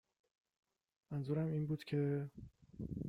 منظورم 1.11 1.47
این 1.47 1.65
بود 1.65 1.83
که 1.83 2.29